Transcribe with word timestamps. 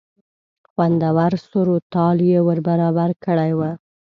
خوندور 0.69 1.31
سور 1.47 1.67
و 1.75 1.77
تال 1.93 2.17
یې 2.29 2.39
ور 2.47 2.59
برابر 2.67 3.09
کړی 3.25 3.51
و. 3.57 3.61